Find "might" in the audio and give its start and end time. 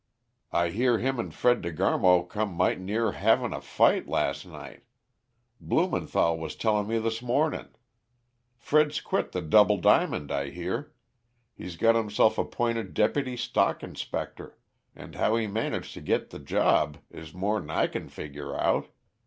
2.55-2.79